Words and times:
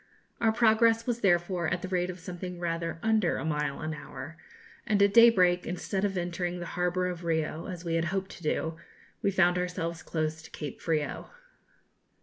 Our 0.39 0.51
progress 0.51 1.05
was 1.05 1.19
therefore 1.19 1.67
at 1.67 1.83
the 1.83 1.87
rate 1.87 2.09
of 2.09 2.19
something 2.19 2.57
rather 2.59 2.97
under 3.03 3.37
a 3.37 3.45
mile 3.45 3.81
an 3.81 3.93
hour, 3.93 4.35
and 4.83 4.99
at 4.99 5.13
daybreak, 5.13 5.67
instead 5.67 6.03
of 6.03 6.17
entering 6.17 6.59
the 6.59 6.65
harbour 6.73 7.05
of 7.05 7.23
Rio, 7.23 7.67
as 7.67 7.85
we 7.85 7.93
had 7.93 8.05
hoped 8.05 8.31
to 8.31 8.41
do, 8.41 8.77
we 9.21 9.29
found 9.29 9.59
ourselves 9.59 10.01
close 10.01 10.41
to 10.41 10.49
Cape 10.49 10.81
Frio. 10.81 11.29